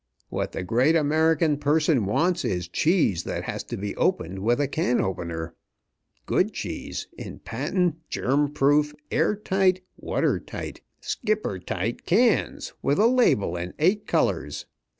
[0.29, 4.67] What the great American person wants is cheese that has to be opened with a
[4.67, 5.53] can opener.
[6.25, 13.05] Good cheese, in patent, germ proof, air tight, water tight, skipper tight cans, with a
[13.05, 14.65] label in eight colors.